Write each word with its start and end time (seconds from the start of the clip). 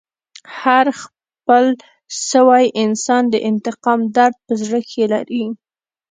هر 0.59 0.85
خپل 1.01 1.65
سوی 2.29 2.65
انسان 2.83 3.23
د 3.29 3.35
انتقام 3.49 3.99
درد 4.17 4.35
په 4.45 4.53
زړه 4.61 4.79
کښي 4.87 5.05
لري. 5.13 5.45